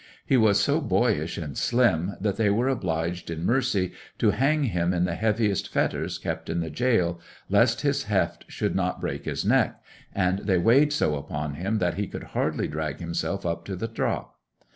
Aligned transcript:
He 0.25 0.35
was 0.35 0.59
so 0.59 0.81
boyish 0.81 1.37
and 1.37 1.55
slim 1.55 2.15
that 2.19 2.35
they 2.35 2.49
were 2.49 2.67
obliged 2.69 3.29
in 3.29 3.45
mercy 3.45 3.91
to 4.17 4.31
hang 4.31 4.63
him 4.63 4.93
in 4.95 5.03
the 5.03 5.13
heaviest 5.13 5.71
fetters 5.71 6.17
kept 6.17 6.49
in 6.49 6.59
the 6.59 6.71
jail, 6.71 7.19
lest 7.51 7.81
his 7.81 8.05
heft 8.05 8.45
should 8.47 8.73
not 8.75 8.99
break 8.99 9.25
his 9.25 9.45
neck, 9.45 9.79
and 10.11 10.39
they 10.39 10.57
weighed 10.57 10.91
so 10.91 11.13
upon 11.15 11.53
him 11.53 11.77
that 11.77 11.97
he 11.99 12.07
could 12.07 12.23
hardly 12.33 12.67
drag 12.67 12.99
himself 12.99 13.45
up 13.45 13.63
to 13.65 13.75
the 13.75 13.87
drop. 13.87 14.39